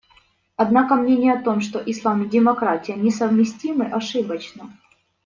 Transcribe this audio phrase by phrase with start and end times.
[0.55, 4.71] Однако мнение о том, что Ислам и демократия несовместимы, ошибочно.